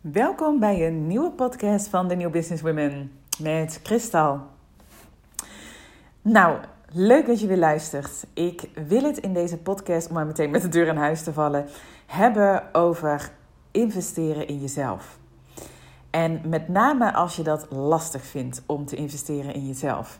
Welkom 0.00 0.58
bij 0.58 0.86
een 0.86 1.06
nieuwe 1.06 1.30
podcast 1.30 1.88
van 1.88 2.08
de 2.08 2.14
New 2.16 2.30
Business 2.30 2.62
Women 2.62 3.12
met 3.38 3.80
Kristal. 3.82 4.40
Nou, 6.22 6.58
leuk 6.92 7.26
dat 7.26 7.40
je 7.40 7.46
weer 7.46 7.56
luistert. 7.56 8.26
Ik 8.34 8.68
wil 8.86 9.02
het 9.02 9.18
in 9.18 9.32
deze 9.32 9.58
podcast, 9.58 10.08
om 10.08 10.14
maar 10.14 10.26
meteen 10.26 10.50
met 10.50 10.62
de 10.62 10.68
deur 10.68 10.86
in 10.86 10.96
huis 10.96 11.22
te 11.22 11.32
vallen, 11.32 11.66
hebben 12.06 12.74
over 12.74 13.30
investeren 13.70 14.48
in 14.48 14.60
jezelf. 14.60 15.18
En 16.10 16.40
met 16.44 16.68
name 16.68 17.12
als 17.12 17.36
je 17.36 17.42
dat 17.42 17.66
lastig 17.70 18.24
vindt 18.24 18.62
om 18.66 18.86
te 18.86 18.96
investeren 18.96 19.54
in 19.54 19.66
jezelf. 19.66 20.18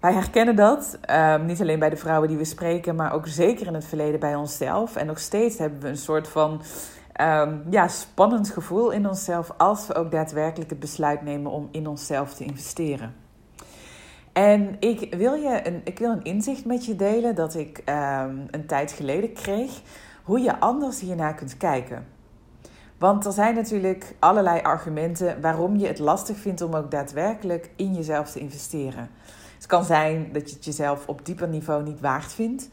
Wij 0.00 0.12
herkennen 0.12 0.56
dat, 0.56 0.98
um, 1.10 1.46
niet 1.46 1.60
alleen 1.60 1.78
bij 1.78 1.90
de 1.90 1.96
vrouwen 1.96 2.28
die 2.28 2.38
we 2.38 2.44
spreken, 2.44 2.94
maar 2.94 3.12
ook 3.12 3.26
zeker 3.26 3.66
in 3.66 3.74
het 3.74 3.84
verleden 3.84 4.20
bij 4.20 4.34
onszelf. 4.34 4.96
En 4.96 5.06
nog 5.06 5.18
steeds 5.18 5.58
hebben 5.58 5.80
we 5.80 5.88
een 5.88 5.96
soort 5.96 6.28
van 6.28 6.62
um, 7.20 7.62
ja, 7.70 7.88
spannend 7.88 8.50
gevoel 8.50 8.90
in 8.90 9.08
onszelf 9.08 9.50
als 9.56 9.86
we 9.86 9.94
ook 9.94 10.10
daadwerkelijk 10.10 10.70
het 10.70 10.80
besluit 10.80 11.22
nemen 11.22 11.52
om 11.52 11.68
in 11.70 11.86
onszelf 11.86 12.34
te 12.34 12.44
investeren. 12.44 13.14
En 14.32 14.76
ik 14.80 15.14
wil, 15.14 15.34
je 15.34 15.66
een, 15.66 15.80
ik 15.84 15.98
wil 15.98 16.10
een 16.10 16.22
inzicht 16.22 16.64
met 16.64 16.84
je 16.84 16.96
delen 16.96 17.34
dat 17.34 17.54
ik 17.54 17.78
um, 17.78 18.46
een 18.50 18.66
tijd 18.66 18.92
geleden 18.92 19.32
kreeg, 19.32 19.80
hoe 20.22 20.40
je 20.40 20.60
anders 20.60 21.00
hiernaar 21.00 21.34
kunt 21.34 21.56
kijken. 21.56 22.06
Want 22.98 23.26
er 23.26 23.32
zijn 23.32 23.54
natuurlijk 23.54 24.14
allerlei 24.18 24.60
argumenten 24.62 25.40
waarom 25.40 25.76
je 25.76 25.86
het 25.86 25.98
lastig 25.98 26.36
vindt 26.36 26.62
om 26.62 26.74
ook 26.74 26.90
daadwerkelijk 26.90 27.70
in 27.76 27.94
jezelf 27.94 28.30
te 28.30 28.38
investeren. 28.38 29.10
Het 29.54 29.66
kan 29.66 29.84
zijn 29.84 30.32
dat 30.32 30.48
je 30.48 30.56
het 30.56 30.64
jezelf 30.64 31.06
op 31.06 31.24
dieper 31.24 31.48
niveau 31.48 31.82
niet 31.82 32.00
waard 32.00 32.32
vindt 32.32 32.68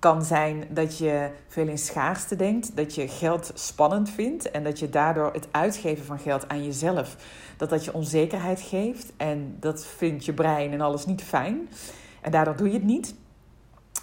kan 0.00 0.24
zijn 0.24 0.64
dat 0.68 0.98
je 0.98 1.30
veel 1.48 1.68
in 1.68 1.78
schaarste 1.78 2.36
denkt, 2.36 2.76
dat 2.76 2.94
je 2.94 3.08
geld 3.08 3.50
spannend 3.54 4.10
vindt 4.10 4.50
en 4.50 4.64
dat 4.64 4.78
je 4.78 4.90
daardoor 4.90 5.32
het 5.32 5.48
uitgeven 5.50 6.04
van 6.04 6.18
geld 6.18 6.48
aan 6.48 6.64
jezelf, 6.64 7.16
dat 7.56 7.70
dat 7.70 7.84
je 7.84 7.94
onzekerheid 7.94 8.60
geeft 8.60 9.12
en 9.16 9.56
dat 9.60 9.86
vindt 9.86 10.24
je 10.24 10.32
brein 10.32 10.72
en 10.72 10.80
alles 10.80 11.06
niet 11.06 11.22
fijn 11.22 11.68
en 12.20 12.30
daardoor 12.30 12.56
doe 12.56 12.66
je 12.66 12.74
het 12.74 12.84
niet. 12.84 13.14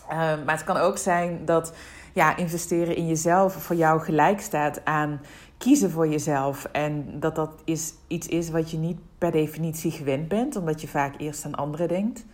Ehm, 0.10 0.44
maar 0.46 0.56
het 0.56 0.64
kan 0.64 0.78
ook 0.78 0.98
zijn 0.98 1.46
dat 1.46 1.74
ja, 2.14 2.38
investeren 2.38 2.96
in 2.96 3.08
jezelf 3.08 3.54
voor 3.54 3.76
jou 3.76 4.02
gelijk 4.02 4.42
staat 4.42 4.86
aan 4.86 5.22
kiezen 5.58 5.92
voor 5.92 6.08
jezelf 6.08 6.66
en 6.72 7.20
dat 7.20 7.36
dat 7.36 7.52
is, 7.64 7.94
iets 8.08 8.28
is 8.28 8.50
wat 8.50 8.72
je 8.72 8.78
niet 8.78 9.00
per 9.18 9.32
definitie 9.32 9.92
gewend 9.92 10.28
bent, 10.28 10.56
omdat 10.56 10.82
je 10.82 10.88
vaak 10.88 11.14
eerst 11.18 11.46
aan 11.46 11.56
anderen 11.56 11.88
denkt. 11.88 12.26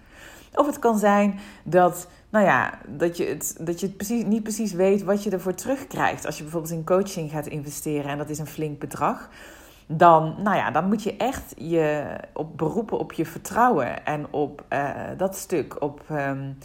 Of 0.54 0.66
het 0.66 0.80
kan 0.80 0.98
zijn 0.98 1.40
dat, 1.64 2.08
nou 2.34 2.46
ja, 2.46 2.80
dat 2.88 3.18
je, 3.18 3.26
het, 3.26 3.58
dat 3.60 3.80
je 3.80 3.86
het 3.86 3.98
precies, 3.98 4.24
niet 4.24 4.44
precies 4.44 4.74
weet 4.74 5.04
wat 5.04 5.24
je 5.24 5.30
ervoor 5.30 5.54
terugkrijgt. 5.54 6.26
Als 6.26 6.38
je 6.38 6.44
bijvoorbeeld 6.44 6.74
in 6.74 6.86
coaching 6.86 7.32
gaat 7.32 7.48
investeren 7.48 8.12
en 8.12 8.18
dat 8.18 8.30
is 8.30 8.40
een 8.40 8.48
flink 8.48 8.80
bedrag. 8.80 9.30
Dan, 9.88 10.36
nou 10.44 10.56
ja, 10.56 10.72
dan 10.72 10.88
moet 10.88 11.04
je 11.04 11.18
echt 11.18 11.54
je 11.58 12.18
op 12.34 12.58
beroepen 12.58 13.00
op 13.00 13.12
je 13.14 13.26
vertrouwen 13.26 14.06
en 14.06 14.28
op 14.32 14.64
uh, 14.70 14.90
dat 15.18 15.36
stuk. 15.36 15.82
Op 15.82 16.02
um, 16.12 16.58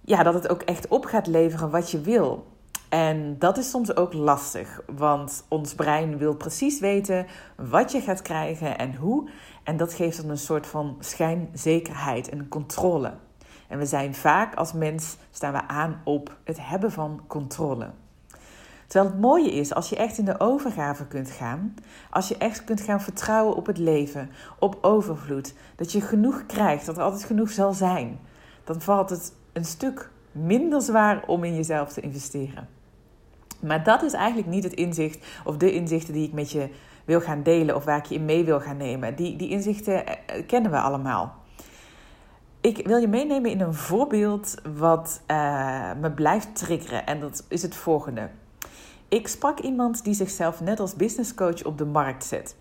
ja, 0.00 0.22
dat 0.22 0.34
het 0.34 0.48
ook 0.48 0.62
echt 0.62 0.88
op 0.88 1.04
gaat 1.04 1.26
leveren 1.26 1.70
wat 1.70 1.90
je 1.90 2.00
wil. 2.00 2.46
En 2.88 3.38
dat 3.38 3.58
is 3.58 3.70
soms 3.70 3.96
ook 3.96 4.12
lastig, 4.12 4.80
want 4.96 5.44
ons 5.48 5.74
brein 5.74 6.18
wil 6.18 6.34
precies 6.34 6.80
weten 6.80 7.26
wat 7.56 7.92
je 7.92 8.00
gaat 8.00 8.22
krijgen 8.22 8.78
en 8.78 8.94
hoe. 8.94 9.28
En 9.64 9.76
dat 9.76 9.94
geeft 9.94 10.20
dan 10.22 10.30
een 10.30 10.38
soort 10.38 10.66
van 10.66 10.96
schijnzekerheid 11.00 12.28
en 12.28 12.48
controle. 12.48 13.12
En 13.68 13.78
we 13.78 13.86
zijn 13.86 14.14
vaak 14.14 14.54
als 14.54 14.72
mens 14.72 15.16
staan 15.30 15.52
we 15.52 15.68
aan 15.68 16.00
op 16.04 16.36
het 16.44 16.58
hebben 16.60 16.92
van 16.92 17.20
controle. 17.26 17.90
Terwijl 18.86 19.12
het 19.12 19.20
mooie 19.20 19.52
is 19.52 19.74
als 19.74 19.88
je 19.88 19.96
echt 19.96 20.18
in 20.18 20.24
de 20.24 20.40
overgave 20.40 21.06
kunt 21.06 21.30
gaan, 21.30 21.74
als 22.10 22.28
je 22.28 22.36
echt 22.36 22.64
kunt 22.64 22.80
gaan 22.80 23.00
vertrouwen 23.00 23.56
op 23.56 23.66
het 23.66 23.78
leven, 23.78 24.30
op 24.58 24.78
overvloed, 24.80 25.54
dat 25.76 25.92
je 25.92 26.00
genoeg 26.00 26.46
krijgt, 26.46 26.86
dat 26.86 26.96
er 26.96 27.02
altijd 27.02 27.24
genoeg 27.24 27.50
zal 27.50 27.72
zijn, 27.72 28.18
dan 28.64 28.80
valt 28.80 29.10
het 29.10 29.32
een 29.52 29.64
stuk 29.64 30.10
minder 30.32 30.82
zwaar 30.82 31.22
om 31.26 31.44
in 31.44 31.54
jezelf 31.54 31.92
te 31.92 32.00
investeren. 32.00 32.68
Maar 33.60 33.84
dat 33.84 34.02
is 34.02 34.12
eigenlijk 34.12 34.48
niet 34.48 34.64
het 34.64 34.72
inzicht 34.72 35.26
of 35.44 35.56
de 35.56 35.72
inzichten 35.72 36.14
die 36.14 36.26
ik 36.26 36.32
met 36.32 36.50
je 36.50 36.68
wil 37.04 37.20
gaan 37.20 37.42
delen 37.42 37.76
of 37.76 37.84
waar 37.84 37.98
ik 37.98 38.04
je 38.04 38.14
in 38.14 38.24
mee 38.24 38.44
wil 38.44 38.60
gaan 38.60 38.76
nemen. 38.76 39.16
Die, 39.16 39.36
die 39.36 39.48
inzichten 39.48 40.06
eh, 40.06 40.46
kennen 40.46 40.70
we 40.70 40.78
allemaal. 40.80 41.37
Ik 42.68 42.86
wil 42.86 42.96
je 42.96 43.08
meenemen 43.08 43.50
in 43.50 43.60
een 43.60 43.74
voorbeeld 43.74 44.54
wat 44.76 45.20
uh, 45.30 45.90
me 46.00 46.10
blijft 46.10 46.56
triggeren. 46.56 47.06
En 47.06 47.20
dat 47.20 47.44
is 47.48 47.62
het 47.62 47.74
volgende. 47.74 48.28
Ik 49.08 49.28
sprak 49.28 49.60
iemand 49.60 50.04
die 50.04 50.14
zichzelf 50.14 50.60
net 50.60 50.80
als 50.80 50.96
business 50.96 51.34
coach 51.34 51.64
op 51.64 51.78
de 51.78 51.84
markt 51.84 52.24
zet. 52.24 52.56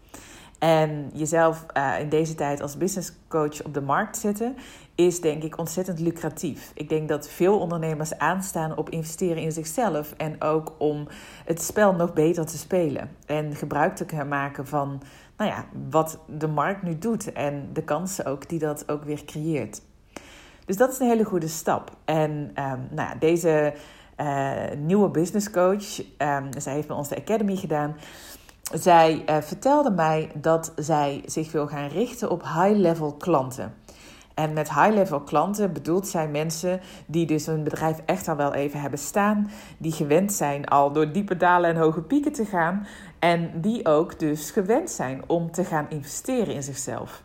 En 0.59 1.09
jezelf 1.13 1.65
uh, 1.77 1.99
in 1.99 2.09
deze 2.09 2.35
tijd 2.35 2.61
als 2.61 2.77
business 2.77 3.13
coach 3.27 3.63
op 3.63 3.73
de 3.73 3.81
markt 3.81 4.17
zetten 4.17 4.55
is 4.95 5.21
denk 5.21 5.43
ik 5.43 5.57
ontzettend 5.57 5.99
lucratief. 5.99 6.71
Ik 6.73 6.89
denk 6.89 7.09
dat 7.09 7.29
veel 7.29 7.59
ondernemers 7.59 8.17
aanstaan 8.17 8.77
op 8.77 8.89
investeren 8.89 9.41
in 9.41 9.51
zichzelf 9.51 10.13
en 10.17 10.41
ook 10.41 10.73
om 10.77 11.07
het 11.45 11.61
spel 11.61 11.93
nog 11.93 12.13
beter 12.13 12.45
te 12.45 12.57
spelen 12.57 13.09
en 13.25 13.55
gebruik 13.55 13.95
te 13.95 14.23
maken 14.23 14.67
van 14.67 15.01
nou 15.37 15.51
ja, 15.51 15.65
wat 15.89 16.19
de 16.27 16.47
markt 16.47 16.81
nu 16.81 16.97
doet 16.97 17.33
en 17.33 17.69
de 17.73 17.83
kansen 17.83 18.25
ook 18.25 18.49
die 18.49 18.59
dat 18.59 18.89
ook 18.89 19.03
weer 19.03 19.25
creëert. 19.25 19.81
Dus 20.67 20.77
dat 20.77 20.91
is 20.91 20.99
een 20.99 21.07
hele 21.07 21.23
goede 21.23 21.47
stap. 21.47 21.91
En 22.05 22.31
um, 22.31 22.87
nou 22.91 23.09
ja, 23.09 23.15
deze 23.19 23.73
uh, 24.17 24.77
nieuwe 24.77 25.09
business 25.09 25.49
coach, 25.49 25.99
um, 26.17 26.49
zij 26.57 26.73
heeft 26.73 26.87
bij 26.87 26.95
ons 26.95 27.07
de 27.07 27.17
Academy 27.17 27.55
gedaan. 27.55 27.95
Zij 28.73 29.23
uh, 29.29 29.37
vertelde 29.37 29.91
mij 29.91 30.31
dat 30.33 30.73
zij 30.75 31.23
zich 31.25 31.51
wil 31.51 31.67
gaan 31.67 31.87
richten 31.87 32.29
op 32.29 32.43
high-level 32.43 33.13
klanten. 33.13 33.73
En 34.33 34.53
met 34.53 34.73
high-level 34.73 35.21
klanten 35.21 35.73
bedoelt 35.73 36.07
zij 36.07 36.27
mensen 36.27 36.79
die 37.05 37.25
dus 37.25 37.45
hun 37.45 37.63
bedrijf 37.63 37.99
echt 38.05 38.27
al 38.27 38.35
wel 38.35 38.53
even 38.53 38.81
hebben 38.81 38.99
staan, 38.99 39.49
die 39.77 39.91
gewend 39.91 40.33
zijn 40.33 40.65
al 40.65 40.91
door 40.91 41.11
diepe 41.11 41.37
dalen 41.37 41.69
en 41.69 41.81
hoge 41.81 42.01
pieken 42.01 42.31
te 42.31 42.45
gaan 42.45 42.87
en 43.19 43.61
die 43.61 43.85
ook 43.85 44.19
dus 44.19 44.51
gewend 44.51 44.89
zijn 44.89 45.21
om 45.27 45.51
te 45.51 45.63
gaan 45.63 45.85
investeren 45.89 46.53
in 46.53 46.63
zichzelf. 46.63 47.23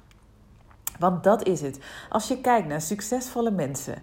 Want 1.02 1.24
dat 1.24 1.46
is 1.46 1.60
het. 1.60 1.78
Als 2.08 2.28
je 2.28 2.40
kijkt 2.40 2.68
naar 2.68 2.80
succesvolle 2.80 3.50
mensen, 3.50 4.02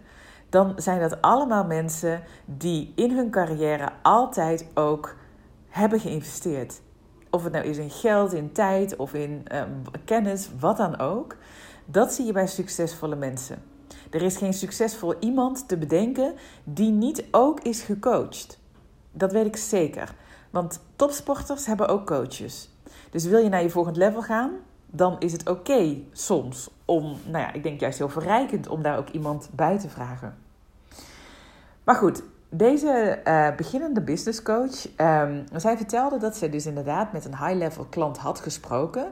dan 0.50 0.74
zijn 0.76 1.00
dat 1.00 1.22
allemaal 1.22 1.66
mensen 1.66 2.24
die 2.46 2.94
in 2.96 3.12
hun 3.12 3.30
carrière 3.30 3.90
altijd 4.02 4.68
ook 4.74 5.16
hebben 5.70 6.00
geïnvesteerd. 6.00 6.82
Of 7.30 7.44
het 7.44 7.54
nou 7.54 7.66
is 7.66 7.78
in 7.78 7.90
geld, 7.90 8.34
in 8.34 8.52
tijd 8.52 8.96
of 8.96 9.14
in 9.14 9.46
um, 9.56 9.82
kennis, 10.06 10.50
wat 10.60 10.78
dan 10.78 11.00
ook. 11.00 11.36
Dat 11.86 12.14
zie 12.14 12.26
je 12.26 12.32
bij 12.32 12.48
succesvolle 12.48 13.16
mensen. 13.16 13.64
Er 14.10 14.22
is 14.22 14.38
geen 14.38 14.54
succesvol 14.54 15.16
iemand 15.20 15.68
te 15.68 15.78
bedenken 15.78 16.34
die 16.64 16.92
niet 16.92 17.24
ook 17.31 17.60
is 17.60 17.81
gecoacht. 17.81 18.60
Dat 19.12 19.31
weet 19.31 19.46
ik 19.46 19.58
zeker. 19.58 20.14
Want 20.50 20.81
topsporters 20.96 21.66
hebben 21.66 21.88
ook 21.88 22.06
coaches. 22.06 22.70
Dus 23.12 23.26
wil 23.26 23.40
je 23.40 23.50
naar 23.50 23.62
je 23.62 23.70
volgend 23.70 23.98
level 23.98 24.22
gaan, 24.22 24.52
dan 24.91 25.19
is 25.19 25.31
het 25.31 25.50
oké 25.50 25.95
soms 26.11 26.69
om, 26.85 27.17
nou 27.25 27.44
ja, 27.44 27.53
ik 27.53 27.63
denk 27.63 27.79
juist 27.79 27.97
heel 27.97 28.09
verrijkend 28.09 28.67
om 28.67 28.81
daar 28.81 28.97
ook 28.97 29.09
iemand 29.09 29.50
bij 29.53 29.79
te 29.79 29.89
vragen. 29.89 30.38
Maar 31.83 31.95
goed, 31.95 32.23
deze 32.50 33.22
uh, 33.23 33.55
beginnende 33.55 34.01
business 34.01 34.41
coach, 34.41 34.88
um, 34.97 35.44
zij 35.55 35.77
vertelde 35.77 36.17
dat 36.17 36.38
ze 36.38 36.50
dus 36.50 36.66
inderdaad 36.66 37.13
met 37.13 37.25
een 37.25 37.38
high-level 37.38 37.85
klant 37.89 38.17
had 38.17 38.39
gesproken. 38.39 39.11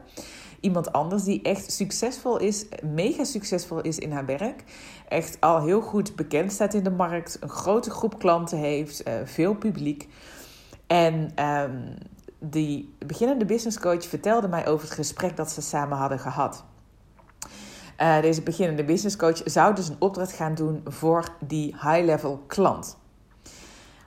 Iemand 0.59 0.91
anders 0.91 1.23
die 1.23 1.41
echt 1.41 1.71
succesvol 1.71 2.37
is, 2.37 2.65
mega 2.83 3.23
succesvol 3.23 3.81
is 3.81 3.99
in 3.99 4.11
haar 4.11 4.25
werk. 4.25 4.63
Echt 5.07 5.37
al 5.39 5.61
heel 5.61 5.81
goed 5.81 6.15
bekend 6.15 6.51
staat 6.51 6.73
in 6.73 6.83
de 6.83 6.91
markt, 6.91 7.37
een 7.39 7.49
grote 7.49 7.89
groep 7.89 8.19
klanten 8.19 8.57
heeft, 8.57 9.07
uh, 9.07 9.13
veel 9.23 9.53
publiek. 9.53 10.07
En 10.87 11.43
um, 11.45 11.93
die 12.39 12.95
beginnende 13.05 13.45
business 13.45 13.79
coach 13.79 14.05
vertelde 14.05 14.47
mij 14.47 14.67
over 14.67 14.85
het 14.87 14.95
gesprek 14.95 15.37
dat 15.37 15.51
ze 15.51 15.61
samen 15.61 15.97
hadden 15.97 16.19
gehad. 16.19 16.65
Uh, 18.01 18.21
deze 18.21 18.41
beginnende 18.41 18.83
business 18.83 19.15
coach 19.15 19.41
zou 19.45 19.75
dus 19.75 19.89
een 19.89 19.95
opdracht 19.99 20.31
gaan 20.31 20.55
doen 20.55 20.81
voor 20.85 21.29
die 21.39 21.75
high-level 21.81 22.43
klant. 22.47 22.97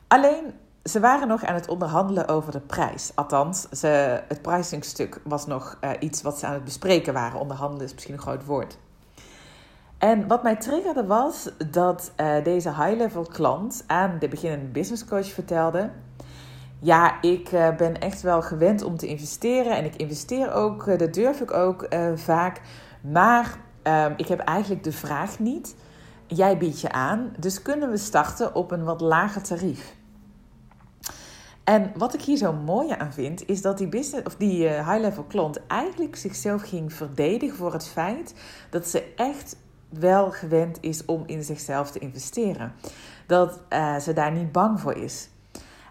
Alleen, 0.08 0.52
ze 0.84 1.00
waren 1.00 1.28
nog 1.28 1.44
aan 1.44 1.54
het 1.54 1.68
onderhandelen 1.68 2.28
over 2.28 2.52
de 2.52 2.60
prijs. 2.60 3.12
Althans, 3.14 3.68
ze, 3.68 4.22
het 4.28 4.42
pricingstuk 4.42 5.20
was 5.24 5.46
nog 5.46 5.78
uh, 5.80 5.90
iets 6.00 6.22
wat 6.22 6.38
ze 6.38 6.46
aan 6.46 6.52
het 6.52 6.64
bespreken 6.64 7.12
waren. 7.12 7.40
Onderhandelen 7.40 7.84
is 7.84 7.94
misschien 7.94 8.14
een 8.14 8.20
groot 8.20 8.44
woord. 8.44 8.78
En 9.98 10.28
wat 10.28 10.42
mij 10.42 10.56
triggerde 10.56 11.06
was 11.06 11.48
dat 11.70 12.12
uh, 12.16 12.44
deze 12.44 12.68
high-level 12.68 13.22
klant 13.22 13.84
aan 13.86 14.16
de 14.18 14.28
beginnende 14.28 14.66
business 14.66 15.04
coach 15.04 15.26
vertelde: 15.26 15.90
Ja, 16.82 17.22
ik 17.22 17.52
uh, 17.52 17.76
ben 17.76 18.00
echt 18.00 18.22
wel 18.22 18.42
gewend 18.42 18.82
om 18.82 18.96
te 18.96 19.06
investeren 19.06 19.76
en 19.76 19.84
ik 19.84 19.96
investeer 19.96 20.52
ook, 20.52 20.98
dat 20.98 21.14
durf 21.14 21.40
ik 21.40 21.52
ook 21.52 21.88
vaak. 22.14 22.60
Maar 23.00 23.56
um, 23.82 24.14
ik 24.16 24.26
heb 24.26 24.38
eigenlijk 24.38 24.84
de 24.84 24.92
vraag 24.92 25.38
niet. 25.38 25.76
Jij 26.26 26.58
biedt 26.58 26.80
je 26.80 26.92
aan, 26.92 27.32
dus 27.38 27.62
kunnen 27.62 27.90
we 27.90 27.96
starten 27.96 28.54
op 28.54 28.70
een 28.70 28.84
wat 28.84 29.00
lager 29.00 29.42
tarief. 29.42 29.94
En 31.64 31.92
wat 31.96 32.14
ik 32.14 32.22
hier 32.22 32.36
zo 32.36 32.52
mooi 32.52 32.90
aan 32.90 33.12
vind, 33.12 33.48
is 33.48 33.62
dat 33.62 33.78
die, 33.78 33.88
business, 33.88 34.26
of 34.26 34.36
die 34.36 34.68
high-level 34.68 35.24
klant 35.24 35.66
eigenlijk 35.66 36.16
zichzelf 36.16 36.62
ging 36.62 36.92
verdedigen 36.92 37.56
voor 37.56 37.72
het 37.72 37.88
feit 37.88 38.34
dat 38.70 38.86
ze 38.86 39.12
echt 39.16 39.56
wel 39.88 40.30
gewend 40.30 40.78
is 40.80 41.04
om 41.04 41.22
in 41.26 41.42
zichzelf 41.42 41.90
te 41.90 41.98
investeren. 41.98 42.72
Dat 43.26 43.60
ze 44.00 44.12
daar 44.14 44.32
niet 44.32 44.52
bang 44.52 44.80
voor 44.80 44.94
is. 44.94 45.28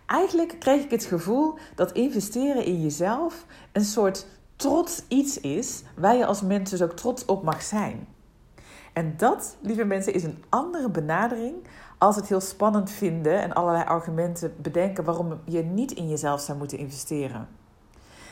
Eigenlijk 0.10 0.56
kreeg 0.60 0.84
ik 0.84 0.92
het 0.92 1.04
gevoel 1.04 1.58
dat 1.76 1.92
investeren 1.92 2.66
in 2.66 2.82
jezelf 2.82 3.46
een 3.72 3.86
soort 3.86 4.26
trots 4.56 5.04
iets 5.08 5.40
is 5.40 5.84
waar 5.96 6.16
je 6.16 6.26
als 6.26 6.42
mens 6.42 6.70
dus 6.70 6.82
ook 6.82 6.92
trots 6.92 7.26
op 7.26 7.44
mag 7.44 7.62
zijn. 7.62 8.08
En 8.94 9.14
dat, 9.18 9.58
lieve 9.62 9.84
mensen, 9.84 10.14
is 10.14 10.24
een 10.24 10.44
andere 10.50 10.90
benadering 10.90 11.56
als 11.98 12.16
het 12.16 12.28
heel 12.28 12.42
spannend 12.42 12.92
vinden 12.92 13.42
en 13.42 13.54
allerlei 13.54 13.86
argumenten 13.86 14.54
bedenken 14.58 15.04
waarom 15.04 15.40
je 15.46 15.64
niet 15.64 15.92
in 15.92 16.10
jezelf 16.10 16.42
zou 16.42 16.58
moeten 16.58 16.78
investeren. 16.78 17.48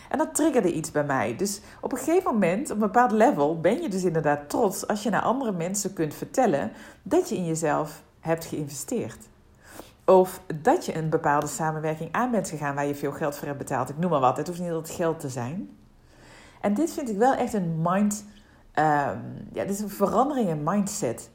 En 0.10 0.18
dat 0.18 0.36
triggerde 0.36 0.74
iets 0.74 0.92
bij 0.92 1.06
mij. 1.06 1.36
Dus 1.36 1.62
op 1.82 1.92
een 1.92 1.98
gegeven 1.98 2.34
moment, 2.34 2.72
op 2.72 2.76
een 2.76 2.88
bepaald 2.92 3.12
level, 3.12 3.60
ben 3.60 3.82
je 3.82 3.90
dus 3.90 4.04
inderdaad 4.04 4.50
trots 4.50 4.88
als 4.88 5.04
je 5.04 5.10
naar 5.10 5.22
andere 5.22 5.52
mensen 5.52 5.94
kunt 5.94 6.14
vertellen 6.14 6.72
dat 7.04 7.30
je 7.30 7.36
in 7.36 7.46
jezelf 7.46 8.04
hebt 8.20 8.46
geïnvesteerd. 8.46 9.18
Of 10.08 10.42
dat 10.62 10.86
je 10.86 10.96
een 10.96 11.10
bepaalde 11.10 11.48
samenwerking 11.48 12.12
aan 12.12 12.32
bent 12.32 12.50
gegaan 12.50 12.76
waar 12.76 12.86
je 12.86 12.96
veel 12.96 13.12
geld 13.12 13.36
voor 13.36 13.48
hebt 13.48 13.60
betaald. 13.60 13.90
Ik 13.90 13.98
noem 13.98 14.10
maar 14.10 14.20
wat. 14.20 14.38
Het 14.38 14.48
hoeft 14.48 14.60
niet 14.60 14.72
altijd 14.72 14.96
geld 14.96 15.20
te 15.20 15.30
zijn. 15.30 15.70
En 16.62 16.74
dit 16.74 16.92
vind 16.92 17.10
ik 17.10 17.18
wel 17.18 17.34
echt 17.34 17.54
een 17.54 17.82
mind. 17.82 18.26
Um, 18.74 18.84
ja, 19.54 19.64
dit 19.64 19.70
is 19.70 19.80
een 19.80 19.90
verandering 19.90 20.50
in 20.50 20.64
mindset. 20.64 21.30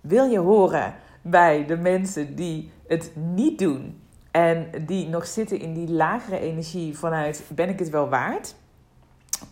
Wil 0.00 0.24
je 0.24 0.38
horen 0.38 0.94
bij 1.22 1.66
de 1.66 1.76
mensen 1.76 2.34
die 2.34 2.72
het 2.86 3.12
niet 3.14 3.58
doen 3.58 4.00
en 4.30 4.70
die 4.86 5.08
nog 5.08 5.26
zitten 5.26 5.60
in 5.60 5.74
die 5.74 5.90
lagere 5.90 6.38
energie 6.38 6.98
vanuit 6.98 7.42
ben 7.48 7.68
ik 7.68 7.78
het 7.78 7.90
wel 7.90 8.08
waard? 8.08 8.54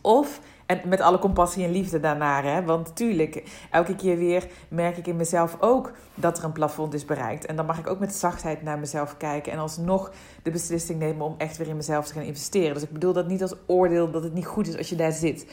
Of, 0.01 0.41
en 0.69 0.81
met 0.85 1.01
alle 1.01 1.19
compassie 1.19 1.65
en 1.65 1.71
liefde 1.71 2.01
daarnaar, 2.01 2.45
hè, 2.45 2.65
want 2.65 2.97
tuurlijk, 2.97 3.43
elke 3.71 3.95
keer 3.95 4.17
weer 4.17 4.49
merk 4.69 4.97
ik 4.97 5.07
in 5.07 5.17
mezelf 5.17 5.57
ook 5.61 5.93
dat 6.15 6.39
er 6.39 6.45
een 6.45 6.53
plafond 6.53 6.95
is 6.95 7.05
bereikt. 7.05 7.47
En 7.47 7.57
dan 7.57 7.67
mag 7.67 7.79
ik 7.79 7.87
ook 7.87 7.99
met 7.99 8.15
zachtheid 8.15 8.63
naar 8.63 8.79
mezelf 8.79 9.17
kijken 9.17 9.53
en 9.53 9.59
alsnog 9.59 10.13
de 10.43 10.51
beslissing 10.51 10.99
nemen 10.99 11.27
om 11.27 11.35
echt 11.39 11.57
weer 11.57 11.69
in 11.69 11.77
mezelf 11.77 12.07
te 12.07 12.13
gaan 12.13 12.23
investeren. 12.23 12.75
Dus 12.75 12.83
ik 12.83 12.93
bedoel 12.93 13.13
dat 13.13 13.29
niet 13.29 13.43
als 13.43 13.55
oordeel 13.67 14.11
dat 14.11 14.23
het 14.23 14.35
niet 14.35 14.47
goed 14.47 14.69
is 14.69 14.77
als 14.77 14.89
je 14.89 14.97
daar 14.97 15.13
zit. 15.13 15.47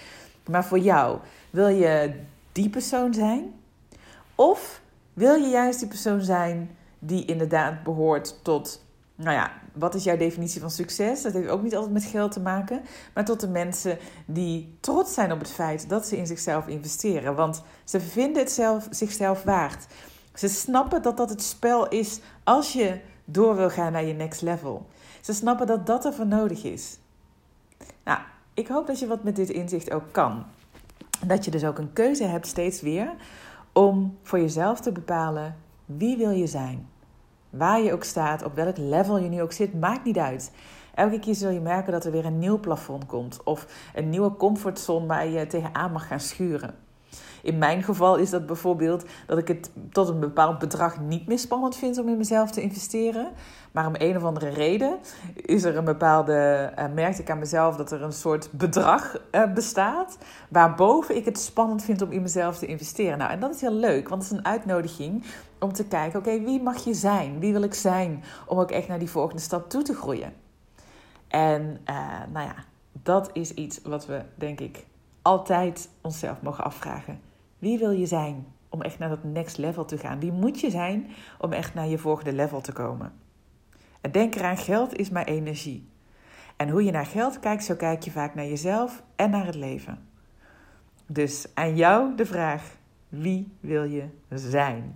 Maar 0.49 0.65
voor 0.65 0.79
jou, 0.79 1.19
wil 1.49 1.67
je 1.67 2.13
die 2.51 2.69
persoon 2.69 3.13
zijn? 3.13 3.53
Of 4.35 4.81
wil 5.13 5.35
je 5.35 5.47
juist 5.47 5.79
die 5.79 5.87
persoon 5.87 6.21
zijn 6.21 6.77
die 6.99 7.25
inderdaad 7.25 7.83
behoort 7.83 8.43
tot, 8.43 8.84
nou 9.15 9.35
ja, 9.35 9.51
wat 9.73 9.95
is 9.95 10.03
jouw 10.03 10.17
definitie 10.17 10.61
van 10.61 10.71
succes? 10.71 11.21
Dat 11.21 11.33
heeft 11.33 11.47
ook 11.47 11.61
niet 11.61 11.75
altijd 11.75 11.93
met 11.93 12.03
geld 12.03 12.31
te 12.31 12.39
maken, 12.39 12.81
maar 13.13 13.25
tot 13.25 13.39
de 13.39 13.47
mensen 13.47 13.97
die 14.25 14.77
trots 14.79 15.13
zijn 15.13 15.31
op 15.31 15.39
het 15.39 15.51
feit 15.51 15.89
dat 15.89 16.07
ze 16.07 16.17
in 16.17 16.27
zichzelf 16.27 16.67
investeren. 16.67 17.35
Want 17.35 17.63
ze 17.83 17.99
vinden 17.99 18.41
het 18.41 18.51
zelf, 18.51 18.87
zichzelf 18.89 19.43
waard. 19.43 19.85
Ze 20.33 20.47
snappen 20.47 21.01
dat 21.01 21.17
dat 21.17 21.29
het 21.29 21.41
spel 21.41 21.89
is 21.89 22.19
als 22.43 22.73
je 22.73 22.99
door 23.25 23.55
wil 23.55 23.69
gaan 23.69 23.91
naar 23.91 24.05
je 24.05 24.13
next 24.13 24.41
level. 24.41 24.85
Ze 25.21 25.33
snappen 25.33 25.67
dat 25.67 25.85
dat 25.85 26.05
ervoor 26.05 26.27
nodig 26.27 26.63
is. 26.63 26.97
Nou, 28.03 28.19
ik 28.53 28.67
hoop 28.67 28.87
dat 28.87 28.99
je 28.99 29.07
wat 29.07 29.23
met 29.23 29.35
dit 29.35 29.49
inzicht 29.49 29.91
ook 29.91 30.11
kan. 30.11 30.45
Dat 31.25 31.45
je 31.45 31.51
dus 31.51 31.65
ook 31.65 31.77
een 31.77 31.93
keuze 31.93 32.23
hebt 32.23 32.47
steeds 32.47 32.81
weer 32.81 33.13
om 33.73 34.17
voor 34.23 34.39
jezelf 34.39 34.79
te 34.79 34.91
bepalen 34.91 35.55
wie 35.85 36.17
wil 36.17 36.31
je 36.31 36.47
zijn. 36.47 36.89
Waar 37.57 37.81
je 37.81 37.93
ook 37.93 38.03
staat, 38.03 38.43
op 38.43 38.55
welk 38.55 38.77
level 38.77 39.17
je 39.17 39.29
nu 39.29 39.41
ook 39.41 39.51
zit, 39.51 39.79
maakt 39.79 40.03
niet 40.03 40.17
uit. 40.17 40.51
Elke 40.93 41.19
keer 41.19 41.35
zul 41.35 41.49
je 41.49 41.59
merken 41.59 41.91
dat 41.91 42.05
er 42.05 42.11
weer 42.11 42.25
een 42.25 42.39
nieuw 42.39 42.59
plafond 42.59 43.05
komt 43.05 43.43
of 43.43 43.67
een 43.93 44.09
nieuwe 44.09 44.35
comfortzone 44.35 45.05
waar 45.05 45.27
je 45.27 45.47
tegenaan 45.47 45.91
mag 45.91 46.07
gaan 46.07 46.19
schuren. 46.19 46.84
In 47.45 47.57
mijn 47.57 47.83
geval 47.83 48.15
is 48.15 48.29
dat 48.29 48.45
bijvoorbeeld 48.45 49.05
dat 49.27 49.37
ik 49.37 49.47
het 49.47 49.71
tot 49.91 50.09
een 50.09 50.19
bepaald 50.19 50.59
bedrag 50.59 50.99
niet 50.99 51.27
meer 51.27 51.39
spannend 51.39 51.75
vind 51.75 51.97
om 51.97 52.07
in 52.07 52.17
mezelf 52.17 52.51
te 52.51 52.61
investeren. 52.61 53.27
Maar 53.71 53.87
om 53.87 53.93
een 53.97 54.17
of 54.17 54.23
andere 54.23 54.49
reden 54.49 54.97
is 55.35 55.63
er 55.63 55.77
een 55.77 55.85
bepaalde, 55.85 56.71
uh, 56.79 56.85
merkte 56.93 57.21
ik 57.21 57.29
aan 57.29 57.39
mezelf 57.39 57.75
dat 57.75 57.91
er 57.91 58.01
een 58.01 58.13
soort 58.13 58.51
bedrag 58.51 59.17
uh, 59.31 59.53
bestaat. 59.53 60.17
Waarboven 60.49 61.15
ik 61.15 61.25
het 61.25 61.39
spannend 61.39 61.83
vind 61.83 62.01
om 62.01 62.11
in 62.11 62.21
mezelf 62.21 62.57
te 62.57 62.65
investeren. 62.65 63.17
Nou, 63.17 63.31
en 63.31 63.39
dat 63.39 63.55
is 63.55 63.61
heel 63.61 63.73
leuk, 63.73 64.09
want 64.09 64.23
het 64.23 64.31
is 64.31 64.37
een 64.37 64.45
uitnodiging 64.45 65.23
om 65.59 65.73
te 65.73 65.87
kijken: 65.87 66.19
oké, 66.19 66.41
wie 66.41 66.61
mag 66.61 66.83
je 66.83 66.93
zijn? 66.93 67.39
Wie 67.39 67.51
wil 67.53 67.63
ik 67.63 67.73
zijn? 67.73 68.23
Om 68.45 68.59
ook 68.59 68.71
echt 68.71 68.87
naar 68.87 68.99
die 68.99 69.09
volgende 69.09 69.41
stap 69.41 69.69
toe 69.69 69.81
te 69.81 69.93
groeien. 69.93 70.33
En 71.27 71.61
uh, 71.89 71.95
nou 72.33 72.45
ja, 72.47 72.55
dat 72.91 73.29
is 73.33 73.53
iets 73.53 73.81
wat 73.83 74.05
we 74.05 74.21
denk 74.35 74.59
ik 74.59 74.85
altijd 75.21 75.89
onszelf 76.01 76.41
mogen 76.41 76.63
afvragen. 76.63 77.24
Wie 77.59 77.77
wil 77.77 77.91
je 77.91 78.05
zijn 78.05 78.45
om 78.69 78.81
echt 78.81 78.99
naar 78.99 79.09
dat 79.09 79.23
next 79.23 79.57
level 79.57 79.85
te 79.85 79.97
gaan? 79.97 80.19
Wie 80.19 80.31
moet 80.31 80.59
je 80.59 80.69
zijn 80.69 81.07
om 81.39 81.51
echt 81.51 81.73
naar 81.73 81.87
je 81.87 81.97
volgende 81.97 82.33
level 82.33 82.61
te 82.61 82.71
komen? 82.71 83.13
En 84.01 84.11
denk 84.11 84.35
eraan, 84.35 84.57
geld 84.57 84.95
is 84.95 85.09
maar 85.09 85.25
energie. 85.25 85.87
En 86.55 86.69
hoe 86.69 86.83
je 86.83 86.91
naar 86.91 87.05
geld 87.05 87.39
kijkt, 87.39 87.63
zo 87.63 87.75
kijk 87.75 88.03
je 88.03 88.11
vaak 88.11 88.35
naar 88.35 88.45
jezelf 88.45 89.03
en 89.15 89.29
naar 89.29 89.45
het 89.45 89.55
leven. 89.55 90.07
Dus 91.05 91.47
aan 91.53 91.75
jou 91.75 92.15
de 92.15 92.25
vraag: 92.25 92.77
wie 93.09 93.51
wil 93.59 93.83
je 93.83 94.05
zijn? 94.29 94.93